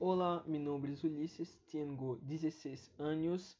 [0.00, 3.58] Olá, meu nome é Ulisses, tenho 16 anos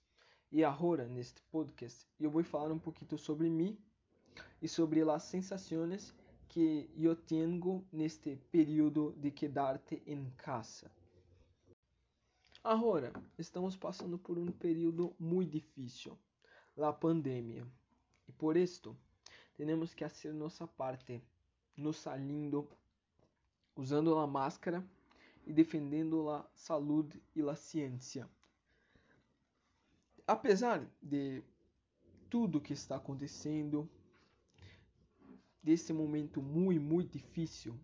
[0.52, 3.76] e agora neste podcast eu vou falar um pouquinho sobre mim
[4.62, 6.14] e sobre as sensações
[6.48, 10.88] que eu tenho neste período de quedar-te em casa.
[12.62, 16.16] Agora, estamos passando por um período muito difícil,
[16.76, 17.66] a pandemia,
[18.28, 18.96] e por isto
[19.56, 21.20] temos que fazer nossa parte,
[21.76, 22.68] nos salindo,
[23.74, 24.88] usando a máscara
[25.48, 28.28] e defendendo a saúde e a ciência.
[30.26, 31.42] Apesar de
[32.28, 33.88] tudo que está acontecendo,
[35.62, 37.80] desse momento muito, muito difícil,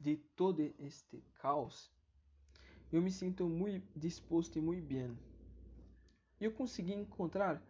[0.00, 1.92] de todo este caos,
[2.90, 5.14] eu me sinto muito disposto e muito bem.
[6.40, 7.62] Eu consegui encontrar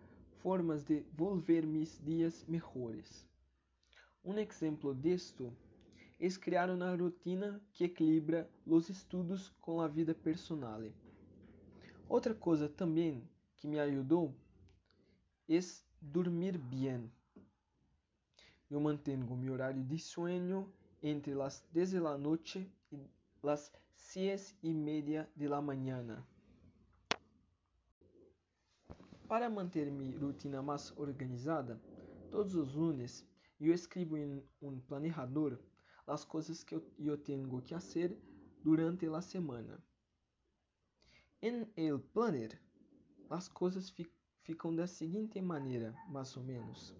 [0.43, 3.27] formas de volver mis dias melhores.
[4.24, 5.52] Um exemplo disto
[6.19, 10.83] es criar uma rotina que equilibra os estudos com a vida personal.
[12.09, 13.23] Outra coisa também
[13.57, 14.35] que me ajudou
[15.49, 15.59] é
[16.01, 17.10] dormir bem.
[18.71, 22.99] Eu mantenho meu horário de sono entre as 10 da noite e
[23.49, 26.25] as 6 e meia da manhã.
[29.29, 31.80] Para manter minha rotina mais organizada,
[32.30, 33.27] todos os lunes
[33.60, 35.59] eu escrevo em um planejador
[36.09, 38.18] as coisas que eu, tenho que fazer
[38.64, 39.82] durante a semana.
[41.42, 42.60] Em el planner,
[43.30, 44.10] as coisas fi,
[44.42, 46.95] ficam da seguinte maneira, mais ou menos.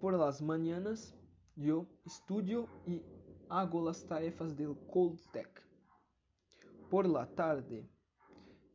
[0.00, 1.14] Por las mañanas,
[1.56, 3.04] eu estudio e
[3.48, 5.62] hago las tarefas del Coltec.
[6.88, 7.88] Por la tarde,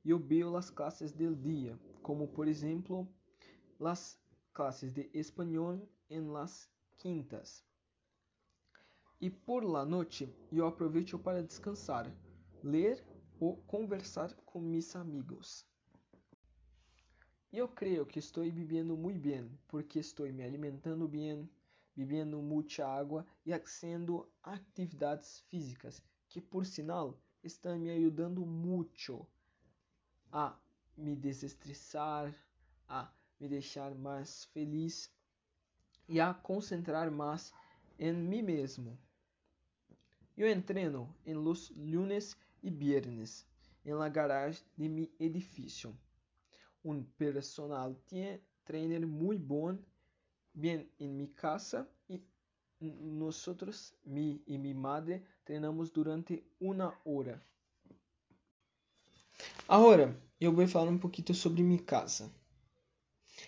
[0.05, 3.07] eu veo las clases del dia, como por exemplo,
[3.79, 4.21] las
[4.53, 7.65] clases de espanhol en las quintas.
[9.25, 12.15] E por la noite eu aproveito para descansar,
[12.63, 13.03] ler
[13.39, 15.65] ou conversar com meus amigos.
[17.51, 21.49] Eu creio que estou vivendo muito bem, porque estou me alimentando bem,
[21.95, 29.25] bebendo muita água e fazendo atividades físicas, que por sinal estão me ajudando muito
[30.31, 30.55] a
[30.95, 32.31] me desestressar,
[32.87, 35.11] a me deixar mais feliz
[36.07, 37.51] e a concentrar mais
[37.97, 38.95] em mim mesmo.
[40.37, 43.45] Eu entreno em los lunes e viernes
[43.85, 45.97] em la garage de mi edificio.
[46.83, 47.95] Um personal
[48.65, 49.77] trainer muito bom,
[50.53, 52.21] bem em mi casa e
[52.81, 57.41] nosotros, mi e mi madre, treinamos durante uma hora.
[59.69, 62.29] Agora, eu vou falar um pouquinho sobre minha casa.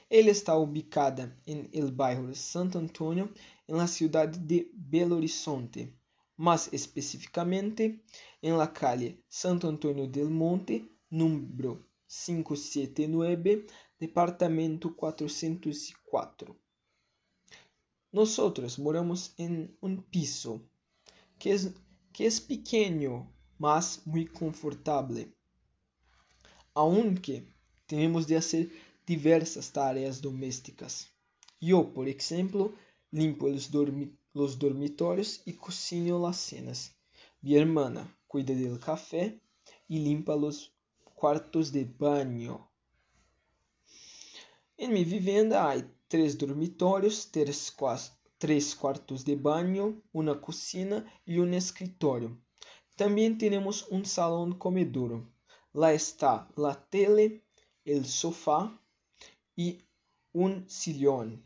[0.10, 3.30] Ela está ubicada em el bairro Santo Antônio,
[3.68, 5.97] na cidade de Belo Horizonte
[6.38, 8.04] más específicamente
[8.42, 13.68] en la calle Santo Antonio del Monte, número 579,
[14.00, 16.58] departamento 404.
[18.12, 20.64] Nosotros moramos en un piso
[21.38, 21.74] que es,
[22.14, 25.34] que es pequeño, mas muy confortable.
[26.74, 27.52] Aunque
[27.88, 28.72] tenemos de hacer
[29.06, 31.10] diversas tareas domésticas.
[31.60, 32.76] Yo, por ejemplo,
[33.12, 36.96] limpo los dormitorios los dormitorios y cocino las cenas.
[37.42, 39.42] Mi hermana cuida del café
[39.88, 40.74] y limpa los
[41.16, 42.70] cuartos de baño.
[44.78, 47.76] En mi vivienda hay tres dormitorios, tres,
[48.38, 52.40] tres cuartos de baño, una cocina y un escritorio.
[52.96, 55.26] También tenemos un salón comedor.
[55.74, 57.44] Lá está la tele,
[57.86, 58.80] el sofá
[59.56, 59.82] y
[60.32, 61.44] un sillón.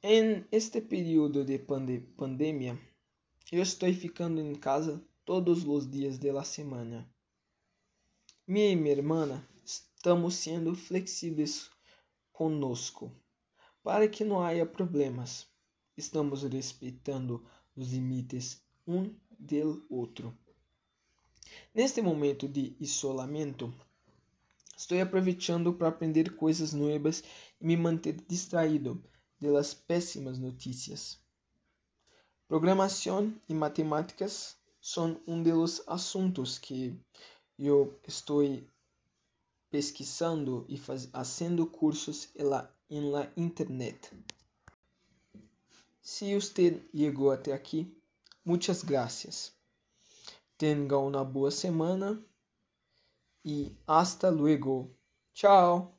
[0.00, 2.78] Em este período de pande pandemia,
[3.50, 7.12] eu estou ficando em casa todos os dias da semana.
[8.46, 11.68] Minha e minha irmã estamos sendo flexíveis
[12.32, 13.10] conosco
[13.82, 15.48] para que não haja problemas.
[15.96, 17.44] Estamos respeitando
[17.74, 20.32] os limites um do outro.
[21.74, 23.74] Neste momento de isolamento,
[24.76, 27.24] estou aproveitando para aprender coisas novas
[27.60, 29.02] e me manter distraído
[29.40, 31.18] de las pésimas noticias.
[32.46, 36.98] Programação e matemáticas são um dos assuntos que
[37.58, 38.42] eu estou
[39.70, 44.10] pesquisando e fazendo cursos em la, em la internet.
[46.00, 47.94] Se você chegou até aqui,
[48.44, 49.52] muitas graças.
[50.56, 52.18] Tenha uma boa semana
[53.44, 54.90] e hasta luego.
[55.34, 55.97] Tchau.